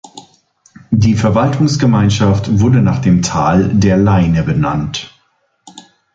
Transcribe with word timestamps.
Die 0.89 1.13
Verwaltungsgemeinschaft 1.15 2.59
wurde 2.59 2.81
nach 2.81 3.01
dem 3.03 3.21
Tal 3.21 3.69
der 3.69 3.97
Leine 3.97 4.41
benannt. 4.41 5.13